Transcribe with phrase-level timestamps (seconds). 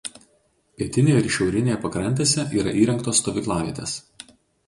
[0.81, 3.93] Pietinėje ir šiaurinėje pakrantėse yra įrengtos stovyklavietės.